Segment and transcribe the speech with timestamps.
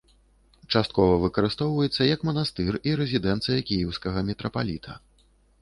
[0.77, 4.91] Часткова выкарыстоўваецца, як манастыр і рэзідэнцыя кіеўскага мітрапаліта.